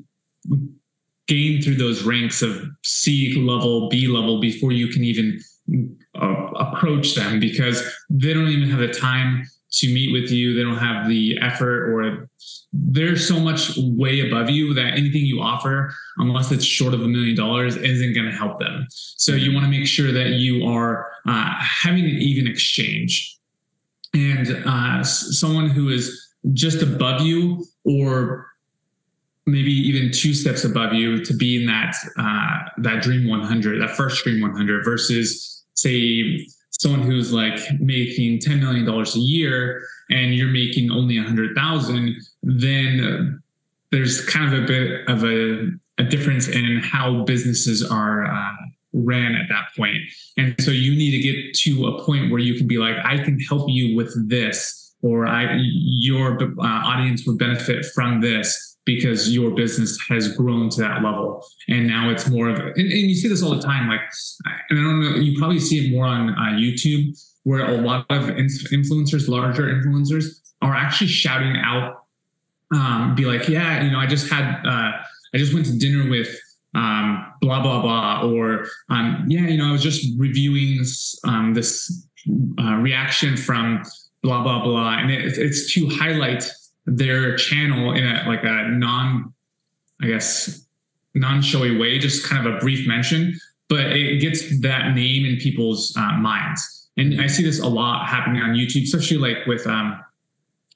gain 1.26 1.61
through 1.61 1.75
those 1.75 2.04
ranks 2.04 2.42
of 2.42 2.64
c 2.84 3.34
level 3.40 3.88
b 3.88 4.06
level 4.06 4.40
before 4.40 4.73
you 4.73 4.88
can 4.88 5.02
even 5.02 5.40
uh, 6.20 6.50
approach 6.56 7.14
them 7.14 7.40
because 7.40 7.82
they 8.11 8.32
don't 8.32 8.49
even 8.49 8.68
have 8.68 8.80
the 8.80 8.88
time 8.88 9.44
to 9.78 9.93
meet 9.93 10.12
with 10.12 10.31
you 10.31 10.54
they 10.54 10.62
don't 10.62 10.78
have 10.78 11.09
the 11.09 11.38
effort 11.40 11.93
or 11.93 12.28
they're 12.73 13.16
so 13.16 13.38
much 13.38 13.76
way 13.76 14.21
above 14.28 14.50
you 14.50 14.75
that 14.75 14.95
anything 14.99 15.25
you 15.25 15.40
offer, 15.40 15.95
unless 16.19 16.50
it's 16.50 16.64
short 16.64 16.93
of 16.93 17.02
a 17.02 17.09
million 17.09 17.37
dollars, 17.37 17.76
isn't 17.76 18.14
going 18.14 18.26
to 18.26 18.33
help 18.33 18.59
them. 18.59 18.87
So 18.90 19.33
you 19.33 19.52
want 19.52 19.64
to 19.64 19.71
make 19.71 19.87
sure 19.87 20.11
that 20.11 20.31
you 20.31 20.66
are 20.66 21.07
uh, 21.26 21.54
having 21.61 22.04
an 22.04 22.16
even 22.16 22.49
exchange. 22.49 23.38
and 24.12 24.62
uh, 24.66 25.02
someone 25.04 25.69
who 25.69 25.88
is 25.88 26.35
just 26.52 26.83
above 26.83 27.21
you 27.23 27.64
or 27.85 28.47
maybe 29.47 29.73
even 29.73 30.12
two 30.12 30.33
steps 30.35 30.64
above 30.64 30.93
you 30.93 31.25
to 31.25 31.35
be 31.35 31.57
in 31.61 31.66
that 31.66 31.95
uh, 32.16 32.71
that 32.78 33.02
dream 33.02 33.28
100 33.28 33.81
that 33.81 33.90
first 33.97 34.23
dream 34.25 34.40
100 34.40 34.85
versus 34.85 35.64
say 35.75 36.47
someone 36.81 37.02
who's 37.02 37.33
like 37.33 37.59
making 37.81 38.40
$10 38.40 38.61
million 38.61 38.88
a 38.88 39.19
year 39.19 39.83
and 40.11 40.35
you're 40.35 40.49
making 40.49 40.90
only 40.90 41.19
100000 41.19 42.16
then 42.43 43.43
there's 43.90 44.25
kind 44.26 44.52
of 44.52 44.64
a 44.64 44.66
bit 44.66 45.09
of 45.09 45.25
a, 45.25 45.71
a 45.99 46.04
difference 46.04 46.49
in 46.49 46.81
how 46.83 47.25
businesses 47.25 47.88
are 47.88 48.26
uh, 48.26 48.52
ran 48.93 49.35
at 49.35 49.49
that 49.49 49.66
point. 49.76 49.99
And 50.37 50.54
so 50.61 50.71
you 50.71 50.97
need 50.97 51.11
to 51.12 51.19
get 51.19 51.54
to 51.54 51.87
a 51.87 52.04
point 52.04 52.31
where 52.31 52.40
you 52.40 52.54
can 52.54 52.66
be 52.66 52.78
like 52.78 52.97
i 53.04 53.19
can 53.19 53.38
help 53.40 53.69
you 53.69 53.97
with 53.97 54.28
this 54.28 54.95
or 55.02 55.26
i 55.26 55.57
your 55.61 56.43
uh, 56.43 56.64
audience 56.64 57.26
would 57.26 57.38
benefit 57.38 57.85
from 57.95 58.21
this 58.21 58.74
because 58.85 59.35
your 59.35 59.50
business 59.50 59.99
has 60.09 60.37
grown 60.37 60.69
to 60.69 60.81
that 60.83 61.03
level. 61.03 61.45
And 61.69 61.87
now 61.87 62.11
it's 62.11 62.29
more 62.29 62.49
of 62.49 62.59
and, 62.59 62.76
and 62.76 62.91
you 62.91 63.14
see 63.14 63.29
this 63.29 63.43
all 63.43 63.55
the 63.55 63.62
time 63.62 63.88
like 63.88 64.00
and 64.71 64.79
i 64.79 64.83
don't 64.83 65.00
know 65.00 65.17
you 65.17 65.38
probably 65.38 65.59
see 65.59 65.87
it 65.87 65.93
more 65.93 66.07
on 66.07 66.31
uh, 66.31 66.57
youtube 66.57 67.17
where 67.45 67.69
a 67.69 67.79
lot 67.79 68.07
of 68.11 68.25
influencers 68.25 69.29
larger 69.29 69.64
influencers 69.64 70.41
are 70.62 70.75
actually 70.75 71.07
shouting 71.07 71.57
out 71.57 72.05
um, 72.75 73.14
be 73.14 73.25
like 73.25 73.49
yeah 73.49 73.83
you 73.83 73.91
know 73.91 73.99
i 73.99 74.07
just 74.07 74.31
had 74.31 74.61
uh, 74.67 74.93
i 75.35 75.38
just 75.38 75.55
went 75.55 75.67
to 75.67 75.76
dinner 75.79 76.09
with 76.09 76.29
um, 76.75 77.25
blah 77.41 77.62
blah 77.62 77.81
blah 77.81 78.23
or 78.29 78.67
um, 78.91 79.25
yeah 79.29 79.47
you 79.47 79.57
know 79.57 79.69
i 79.69 79.73
was 79.73 79.83
just 79.83 80.07
reviewing 80.19 80.85
um, 81.25 81.55
this 81.55 82.07
uh, 82.59 82.75
reaction 82.76 83.37
from 83.37 83.83
blah 84.23 84.43
blah 84.43 84.62
blah 84.62 84.99
and 84.99 85.11
it, 85.11 85.38
it's 85.38 85.73
to 85.73 85.88
highlight 85.88 86.45
their 86.87 87.37
channel 87.37 87.93
in 87.93 88.07
a 88.07 88.25
like 88.26 88.45
a 88.45 88.69
non, 88.69 89.33
I 90.03 90.07
guess, 90.09 90.67
non-showy 91.14 91.76
way, 91.76 91.99
just 91.99 92.26
kind 92.26 92.47
of 92.47 92.55
a 92.55 92.59
brief 92.59 92.87
mention, 92.87 93.38
but 93.69 93.87
it 93.93 94.21
gets 94.21 94.61
that 94.61 94.95
name 94.95 95.25
in 95.25 95.37
people's 95.37 95.97
uh, 95.97 96.12
minds. 96.12 96.88
And 96.97 97.21
I 97.21 97.26
see 97.26 97.43
this 97.43 97.61
a 97.61 97.67
lot 97.67 98.07
happening 98.09 98.43
on 98.43 98.50
YouTube, 98.50 98.85
especially 98.85 99.19
like 99.19 99.47
with 99.47 99.67
um, 99.67 100.00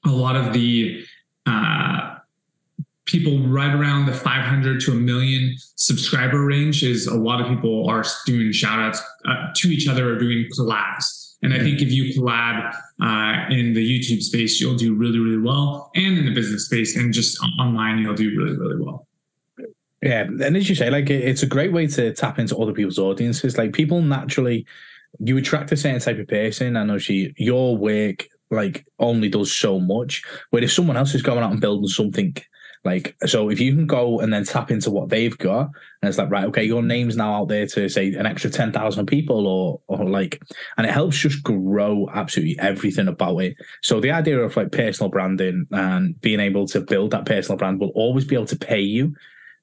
a 0.05 0.09
lot 0.09 0.35
of 0.35 0.53
the 0.53 1.05
uh, 1.45 2.15
people 3.05 3.39
right 3.47 3.73
around 3.73 4.05
the 4.05 4.13
500 4.13 4.81
to 4.81 4.91
a 4.91 4.95
million 4.95 5.55
subscriber 5.75 6.45
range 6.45 6.83
is 6.83 7.07
a 7.07 7.15
lot 7.15 7.41
of 7.41 7.47
people 7.47 7.89
are 7.89 8.03
doing 8.25 8.51
shout 8.51 8.79
outs 8.79 9.01
uh, 9.27 9.47
to 9.55 9.69
each 9.69 9.87
other 9.87 10.13
or 10.13 10.17
doing 10.17 10.47
collabs 10.57 11.18
and 11.41 11.53
I 11.53 11.59
think 11.59 11.81
if 11.81 11.91
you 11.91 12.13
collab 12.13 12.73
uh, 13.01 13.45
in 13.49 13.73
the 13.73 13.85
YouTube 13.85 14.21
space, 14.21 14.59
you'll 14.59 14.75
do 14.75 14.93
really, 14.93 15.19
really 15.19 15.41
well. 15.41 15.89
And 15.95 16.17
in 16.17 16.25
the 16.25 16.33
business 16.33 16.65
space 16.65 16.97
and 16.97 17.13
just 17.13 17.39
online, 17.59 17.99
you'll 17.99 18.15
do 18.15 18.37
really, 18.37 18.57
really 18.57 18.81
well. 18.81 19.07
Yeah. 20.01 20.23
And 20.23 20.57
as 20.57 20.69
you 20.69 20.75
say, 20.75 20.89
like 20.89 21.09
it's 21.09 21.43
a 21.43 21.47
great 21.47 21.71
way 21.71 21.87
to 21.87 22.13
tap 22.13 22.39
into 22.39 22.57
other 22.57 22.73
people's 22.73 22.99
audiences. 22.99 23.57
Like 23.57 23.73
people 23.73 24.01
naturally, 24.01 24.65
you 25.19 25.37
attract 25.37 25.71
a 25.71 25.77
certain 25.77 25.99
type 25.99 26.19
of 26.19 26.27
person. 26.27 26.75
And 26.75 26.91
obviously 26.91 27.33
your 27.37 27.77
work 27.77 28.27
like 28.51 28.85
only 28.99 29.29
does 29.29 29.53
so 29.53 29.79
much. 29.79 30.23
But 30.51 30.63
if 30.63 30.73
someone 30.73 30.97
else 30.97 31.15
is 31.15 31.21
going 31.21 31.43
out 31.43 31.51
and 31.51 31.61
building 31.61 31.87
something 31.87 32.35
like, 32.85 33.15
so 33.25 33.49
if 33.49 33.59
you 33.59 33.75
can 33.75 33.87
go 33.87 34.19
and 34.21 34.31
then 34.31 34.45
tap 34.45 34.71
into 34.71 34.89
what 34.89 35.09
they've 35.09 35.37
got, 35.37 35.69
and 36.01 36.07
it's 36.07 36.17
like, 36.17 36.29
right, 36.29 36.45
okay, 36.45 36.63
your 36.63 36.81
name's 36.81 37.17
now 37.17 37.33
out 37.33 37.49
there 37.49 37.67
to 37.67 37.89
say 37.89 38.13
an 38.13 38.25
extra 38.25 38.49
10,000 38.49 39.05
people 39.05 39.47
or, 39.47 39.81
or 39.87 40.05
like, 40.05 40.41
and 40.77 40.87
it 40.87 40.93
helps 40.93 41.17
just 41.17 41.43
grow 41.43 42.09
absolutely 42.13 42.57
everything 42.59 43.07
about 43.07 43.37
it. 43.39 43.57
So 43.81 43.99
the 43.99 44.11
idea 44.11 44.39
of 44.39 44.55
like 44.55 44.71
personal 44.71 45.09
branding 45.09 45.67
and 45.71 46.19
being 46.21 46.39
able 46.39 46.67
to 46.67 46.79
build 46.79 47.11
that 47.11 47.25
personal 47.25 47.57
brand 47.57 47.79
will 47.79 47.91
always 47.95 48.25
be 48.25 48.35
able 48.35 48.45
to 48.45 48.57
pay 48.57 48.81
you 48.81 49.13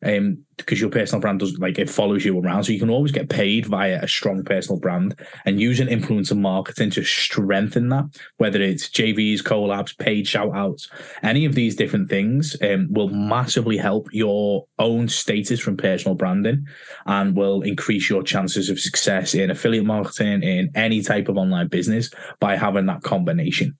um, 0.04 0.44
because 0.56 0.80
your 0.80 0.90
personal 0.90 1.20
brand 1.20 1.40
does 1.40 1.58
like 1.58 1.78
it 1.78 1.90
follows 1.90 2.24
you 2.24 2.38
around. 2.38 2.64
So 2.64 2.72
you 2.72 2.78
can 2.78 2.90
always 2.90 3.12
get 3.12 3.28
paid 3.28 3.66
via 3.66 4.00
a 4.02 4.08
strong 4.08 4.42
personal 4.44 4.80
brand 4.80 5.18
and 5.44 5.60
using 5.60 5.88
influencer 5.88 6.36
marketing 6.36 6.90
to 6.90 7.04
strengthen 7.04 7.88
that, 7.90 8.04
whether 8.38 8.60
it's 8.60 8.88
JVs, 8.88 9.42
collabs, 9.42 9.96
paid 9.98 10.26
shout 10.26 10.54
outs, 10.54 10.88
any 11.22 11.44
of 11.44 11.54
these 11.54 11.76
different 11.76 12.08
things 12.08 12.56
um, 12.62 12.88
will 12.90 13.08
massively 13.08 13.76
help 13.76 14.08
your 14.12 14.66
own 14.78 15.08
status 15.08 15.60
from 15.60 15.76
personal 15.76 16.14
branding 16.14 16.66
and 17.06 17.36
will 17.36 17.62
increase 17.62 18.08
your 18.08 18.22
chances 18.22 18.68
of 18.68 18.80
success 18.80 19.34
in 19.34 19.50
affiliate 19.50 19.84
marketing, 19.84 20.42
in 20.42 20.70
any 20.74 21.02
type 21.02 21.28
of 21.28 21.36
online 21.36 21.68
business 21.68 22.10
by 22.40 22.56
having 22.56 22.86
that 22.86 23.02
combination. 23.02 23.76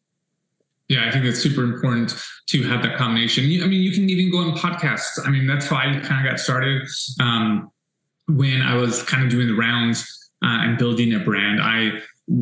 Yeah, 0.89 1.09
I 1.09 1.11
think 1.11 1.25
it's 1.25 1.41
super 1.41 1.65
important 1.65 2.15
to 2.51 2.63
have 2.63 2.83
that 2.83 2.97
combination. 2.97 3.45
I 3.45 3.67
mean, 3.67 3.83
you 3.83 3.91
can 3.91 4.09
even 4.09 4.31
go 4.31 4.39
on 4.39 4.57
podcasts. 4.57 5.19
I 5.25 5.31
mean, 5.31 5.47
that's 5.47 5.67
how 5.67 5.77
I 5.77 5.99
kind 6.01 6.25
of 6.25 6.31
got 6.31 6.39
started 6.39 6.87
um, 7.21 7.71
when 8.29 8.63
I 8.63 8.75
was 8.77 9.03
kind 9.03 9.25
of 9.25 9.31
doing 9.31 9.49
the 9.49 9.55
rounds 9.55 10.07
uh, 10.45 10.63
and 10.63 10.79
building 10.79 11.15
a 11.15 11.19
brand. 11.19 11.61
I 11.61 12.01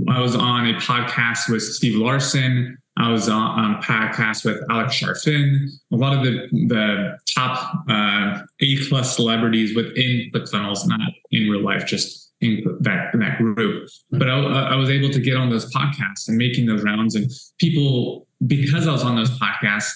I 0.09 0.21
was 0.21 0.35
on 0.35 0.67
a 0.67 0.75
podcast 0.75 1.51
with 1.51 1.63
Steve 1.63 1.97
Larsen. 1.97 2.79
I 2.97 3.11
was 3.11 3.29
on, 3.29 3.75
a 3.75 3.79
podcast 3.79 4.45
with 4.45 4.63
Alex 4.71 5.01
Charfen. 5.01 5.69
A 5.93 5.97
lot 5.97 6.17
of 6.17 6.23
the 6.23 6.49
the 6.69 7.19
top 7.35 7.85
uh, 7.89 8.43
A 8.61 8.89
plus 8.89 9.17
celebrities 9.17 9.75
within 9.75 10.31
ClickFunnels, 10.33 10.87
not 10.87 11.01
in 11.31 11.51
real 11.51 11.63
life, 11.63 11.87
just 11.87 12.33
in 12.41 12.63
that 12.81 13.13
in 13.13 13.21
that 13.21 13.39
group. 13.39 13.89
But 14.11 14.31
I, 14.31 14.39
I 14.39 14.77
was 14.77 14.91
able 14.91 15.11
to 15.11 15.21
get 15.21 15.37
on 15.37 15.51
those 15.51 15.71
podcasts 15.73 16.29
and 16.29 16.37
making 16.37 16.67
those 16.67 16.83
rounds, 16.83 17.15
and 17.15 17.31
people 17.59 18.27
because 18.47 18.87
I 18.87 18.93
was 18.93 19.03
on 19.03 19.17
those 19.17 19.39
podcasts, 19.39 19.93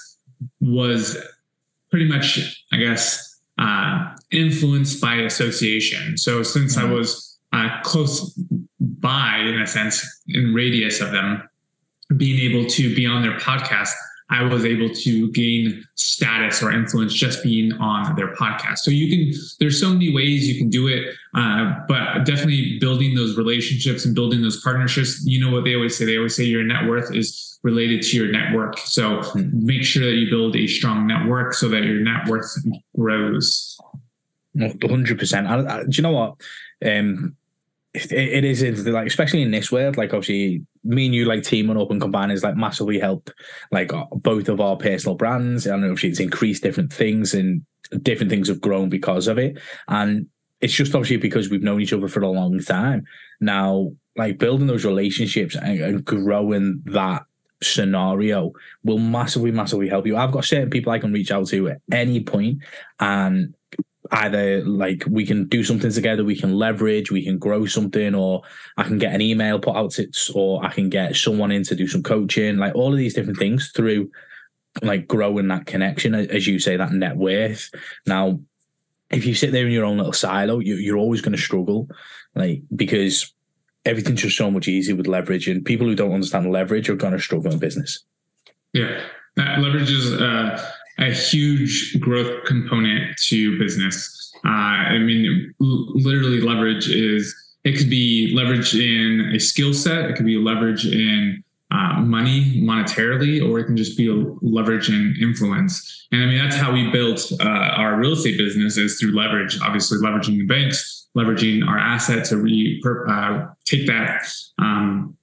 was 0.60 1.16
pretty 1.90 2.06
much, 2.06 2.64
I 2.72 2.76
guess, 2.76 3.40
uh, 3.58 4.14
influenced 4.30 5.00
by 5.00 5.16
association. 5.16 6.16
So 6.16 6.42
since 6.42 6.76
mm-hmm. 6.76 6.90
I 6.90 6.92
was 6.92 7.38
uh, 7.52 7.68
close 7.82 8.32
by, 8.80 9.38
in 9.38 9.60
a 9.60 9.66
sense, 9.66 10.04
in 10.28 10.54
radius 10.54 11.00
of 11.00 11.10
them, 11.10 11.42
being 12.16 12.38
able 12.50 12.68
to 12.70 12.94
be 12.94 13.06
on 13.06 13.22
their 13.22 13.36
podcast, 13.38 13.90
I 14.30 14.42
was 14.42 14.66
able 14.66 14.90
to 14.90 15.32
gain 15.32 15.82
status 15.94 16.62
or 16.62 16.70
influence 16.70 17.14
just 17.14 17.42
being 17.42 17.72
on 17.74 18.14
their 18.14 18.34
podcast. 18.34 18.78
So 18.78 18.90
you 18.90 19.08
can, 19.08 19.40
there's 19.58 19.80
so 19.80 19.90
many 19.90 20.14
ways 20.14 20.46
you 20.46 20.58
can 20.58 20.68
do 20.68 20.86
it, 20.86 21.14
uh, 21.34 21.72
but 21.88 22.24
definitely 22.24 22.78
building 22.78 23.14
those 23.14 23.38
relationships 23.38 24.04
and 24.04 24.14
building 24.14 24.42
those 24.42 24.62
partnerships. 24.62 25.24
You 25.24 25.40
know 25.40 25.50
what 25.50 25.64
they 25.64 25.74
always 25.74 25.96
say? 25.96 26.04
They 26.04 26.18
always 26.18 26.36
say 26.36 26.44
your 26.44 26.62
net 26.62 26.86
worth 26.86 27.14
is 27.14 27.47
related 27.62 28.02
to 28.02 28.16
your 28.16 28.30
network. 28.30 28.78
So 28.78 29.18
mm-hmm. 29.18 29.66
make 29.66 29.82
sure 29.82 30.04
that 30.04 30.16
you 30.16 30.30
build 30.30 30.56
a 30.56 30.66
strong 30.66 31.06
network 31.06 31.54
so 31.54 31.68
that 31.68 31.82
your 31.84 32.00
net 32.00 32.28
worth 32.28 32.54
grows. 32.96 33.78
100%. 34.56 35.90
do 35.90 35.96
you 35.96 36.02
know 36.02 36.12
what? 36.12 36.34
Um, 36.84 37.36
it, 37.94 38.12
it 38.12 38.44
is 38.44 38.86
like 38.86 39.06
especially 39.06 39.42
in 39.42 39.50
this 39.50 39.72
world 39.72 39.96
like 39.96 40.12
obviously 40.12 40.64
me 40.84 41.06
and 41.06 41.14
you 41.14 41.24
like 41.24 41.42
teaming 41.42 41.76
up 41.76 41.90
and 41.90 42.00
combining 42.00 42.30
has 42.30 42.44
like 42.44 42.56
massively 42.56 42.98
helped 42.98 43.32
like 43.72 43.92
uh, 43.92 44.04
both 44.12 44.48
of 44.48 44.60
our 44.60 44.76
personal 44.76 45.16
brands 45.16 45.66
and 45.66 45.84
obviously 45.84 46.10
it's 46.10 46.20
increased 46.20 46.62
different 46.62 46.92
things 46.92 47.34
and 47.34 47.62
different 48.02 48.30
things 48.30 48.48
have 48.48 48.60
grown 48.60 48.88
because 48.88 49.26
of 49.26 49.38
it 49.38 49.58
and 49.88 50.26
it's 50.60 50.74
just 50.74 50.94
obviously 50.94 51.16
because 51.16 51.48
we've 51.48 51.62
known 51.62 51.80
each 51.80 51.92
other 51.92 52.08
for 52.08 52.20
a 52.20 52.28
long 52.28 52.58
time 52.60 53.04
now 53.40 53.90
like 54.16 54.38
building 54.38 54.66
those 54.66 54.84
relationships 54.84 55.54
and, 55.54 55.80
and 55.80 56.04
growing 56.04 56.82
that 56.84 57.24
scenario 57.62 58.52
will 58.84 58.98
massively 58.98 59.50
massively 59.50 59.88
help 59.88 60.06
you 60.06 60.16
i've 60.16 60.32
got 60.32 60.44
certain 60.44 60.70
people 60.70 60.92
i 60.92 60.98
can 60.98 61.12
reach 61.12 61.32
out 61.32 61.46
to 61.46 61.68
at 61.68 61.80
any 61.90 62.22
point 62.22 62.58
and 63.00 63.54
either 64.12 64.64
like 64.64 65.04
we 65.08 65.26
can 65.26 65.46
do 65.48 65.62
something 65.62 65.92
together, 65.92 66.24
we 66.24 66.38
can 66.38 66.54
leverage, 66.54 67.10
we 67.10 67.24
can 67.24 67.38
grow 67.38 67.66
something, 67.66 68.14
or 68.14 68.42
I 68.76 68.84
can 68.84 68.98
get 68.98 69.14
an 69.14 69.20
email 69.20 69.58
put 69.58 69.76
out 69.76 69.92
to, 69.92 70.08
or 70.34 70.64
I 70.64 70.72
can 70.72 70.88
get 70.88 71.16
someone 71.16 71.50
in 71.50 71.62
to 71.64 71.74
do 71.74 71.86
some 71.86 72.02
coaching, 72.02 72.56
like 72.56 72.74
all 72.74 72.92
of 72.92 72.98
these 72.98 73.14
different 73.14 73.38
things 73.38 73.70
through 73.74 74.10
like 74.82 75.06
growing 75.06 75.48
that 75.48 75.66
connection, 75.66 76.14
as 76.14 76.46
you 76.46 76.58
say, 76.58 76.76
that 76.76 76.92
net 76.92 77.16
worth. 77.16 77.70
Now, 78.06 78.40
if 79.10 79.24
you 79.24 79.34
sit 79.34 79.52
there 79.52 79.66
in 79.66 79.72
your 79.72 79.84
own 79.84 79.98
little 79.98 80.12
silo, 80.12 80.58
you, 80.58 80.76
you're 80.76 80.98
always 80.98 81.20
going 81.20 81.36
to 81.36 81.42
struggle, 81.42 81.88
like 82.34 82.62
because 82.74 83.32
everything's 83.88 84.22
just 84.22 84.36
so 84.36 84.50
much 84.50 84.68
easier 84.68 84.94
with 84.94 85.06
leverage, 85.06 85.48
and 85.48 85.64
people 85.64 85.86
who 85.86 85.94
don't 85.94 86.12
understand 86.12 86.50
leverage 86.52 86.88
are 86.88 86.96
going 86.96 87.14
to 87.14 87.18
struggle 87.18 87.52
in 87.52 87.58
business. 87.58 88.04
Yeah, 88.72 89.00
that 89.36 89.58
leverage 89.58 89.90
is. 89.90 90.12
Uh 90.20 90.72
a 90.98 91.12
huge 91.12 91.98
growth 92.00 92.44
component 92.44 93.16
to 93.28 93.58
business. 93.58 94.32
Uh, 94.44 94.48
I 94.48 94.98
mean, 94.98 95.54
literally, 95.60 96.40
leverage 96.40 96.88
is 96.88 97.34
it 97.64 97.76
could 97.76 97.90
be 97.90 98.32
leverage 98.34 98.74
in 98.74 99.32
a 99.34 99.38
skill 99.38 99.74
set, 99.74 100.10
it 100.10 100.16
could 100.16 100.26
be 100.26 100.36
leverage 100.36 100.86
in 100.86 101.42
uh, 101.70 102.00
money 102.00 102.60
monetarily, 102.62 103.46
or 103.46 103.58
it 103.58 103.64
can 103.64 103.76
just 103.76 103.96
be 103.96 104.08
leverage 104.42 104.88
in 104.88 105.14
influence. 105.20 106.06
And 106.12 106.22
I 106.22 106.26
mean, 106.26 106.38
that's 106.38 106.56
how 106.56 106.72
we 106.72 106.90
built 106.90 107.30
uh, 107.40 107.44
our 107.44 107.96
real 107.98 108.12
estate 108.12 108.38
business 108.38 108.76
is 108.76 108.98
through 108.98 109.14
leverage. 109.14 109.60
Obviously, 109.62 109.98
leveraging 109.98 110.38
the 110.38 110.46
banks, 110.46 111.07
leveraging 111.18 111.66
our 111.66 111.78
assets 111.78 112.28
to 112.30 112.36
re- 112.36 112.80
uh, 113.08 113.46
take 113.64 113.86
that 113.86 114.26
um, 114.58 115.16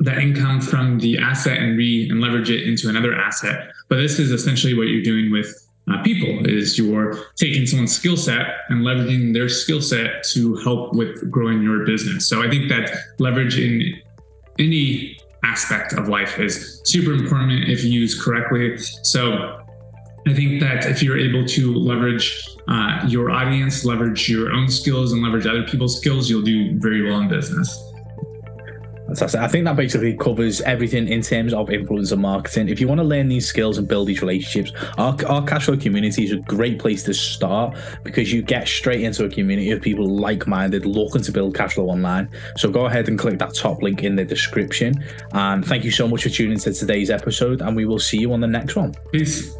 the 0.00 0.18
income 0.20 0.60
from 0.60 0.98
the 0.98 1.18
asset 1.18 1.58
and 1.58 1.76
re 1.76 2.08
and 2.08 2.20
leverage 2.20 2.50
it 2.50 2.66
into 2.68 2.88
another 2.88 3.14
asset. 3.14 3.70
But 3.88 3.96
this 3.96 4.18
is 4.18 4.30
essentially 4.30 4.74
what 4.74 4.88
you're 4.88 5.02
doing 5.02 5.30
with 5.30 5.48
uh, 5.90 6.02
people 6.02 6.46
is 6.46 6.78
you're 6.78 7.14
taking 7.36 7.66
someone's 7.66 7.96
skill 7.96 8.16
set 8.16 8.46
and 8.68 8.84
leveraging 8.84 9.32
their 9.32 9.48
skill 9.48 9.80
set 9.80 10.22
to 10.32 10.56
help 10.56 10.94
with 10.94 11.30
growing 11.30 11.62
your 11.62 11.84
business. 11.86 12.28
So 12.28 12.42
I 12.42 12.50
think 12.50 12.68
that 12.68 12.90
leverage 13.18 13.58
in 13.58 14.00
any 14.58 15.18
aspect 15.44 15.92
of 15.94 16.08
life 16.08 16.38
is 16.38 16.80
super 16.84 17.12
important 17.12 17.68
if 17.68 17.84
used 17.84 18.20
correctly. 18.22 18.76
So 19.02 19.60
I 20.28 20.34
think 20.34 20.60
that 20.60 20.86
if 20.86 21.02
you're 21.02 21.18
able 21.18 21.46
to 21.46 21.74
leverage 21.74 22.46
uh, 22.68 23.04
your 23.08 23.30
audience, 23.30 23.84
leverage 23.84 24.28
your 24.28 24.52
own 24.52 24.68
skills, 24.68 25.12
and 25.12 25.22
leverage 25.22 25.46
other 25.46 25.62
people's 25.64 25.96
skills, 25.96 26.28
you'll 26.28 26.42
do 26.42 26.78
very 26.78 27.02
well 27.08 27.20
in 27.20 27.28
business. 27.28 27.84
Fantastic. 29.06 29.40
I 29.40 29.48
think 29.48 29.64
that 29.64 29.74
basically 29.74 30.14
covers 30.18 30.60
everything 30.60 31.08
in 31.08 31.22
terms 31.22 31.54
of 31.54 31.68
influencer 31.68 32.18
marketing. 32.18 32.68
If 32.68 32.78
you 32.78 32.86
want 32.86 32.98
to 32.98 33.04
learn 33.04 33.28
these 33.28 33.48
skills 33.48 33.78
and 33.78 33.88
build 33.88 34.06
these 34.06 34.20
relationships, 34.20 34.70
our, 34.98 35.16
our 35.26 35.42
Cashflow 35.46 35.80
community 35.80 36.24
is 36.24 36.32
a 36.32 36.36
great 36.36 36.78
place 36.78 37.04
to 37.04 37.14
start 37.14 37.78
because 38.04 38.30
you 38.30 38.42
get 38.42 38.68
straight 38.68 39.00
into 39.00 39.24
a 39.24 39.30
community 39.30 39.70
of 39.70 39.80
people 39.80 40.06
like 40.06 40.46
minded 40.46 40.84
looking 40.84 41.22
to 41.22 41.32
build 41.32 41.56
cashflow 41.56 41.88
online. 41.88 42.28
So 42.58 42.70
go 42.70 42.84
ahead 42.84 43.08
and 43.08 43.18
click 43.18 43.38
that 43.38 43.54
top 43.54 43.80
link 43.80 44.04
in 44.04 44.14
the 44.14 44.26
description. 44.26 45.02
And 45.32 45.64
thank 45.64 45.84
you 45.84 45.90
so 45.90 46.06
much 46.06 46.24
for 46.24 46.28
tuning 46.28 46.52
into 46.52 46.74
today's 46.74 47.08
episode, 47.08 47.62
and 47.62 47.74
we 47.74 47.86
will 47.86 47.98
see 47.98 48.18
you 48.18 48.34
on 48.34 48.40
the 48.40 48.46
next 48.46 48.76
one. 48.76 48.94
Peace. 49.10 49.56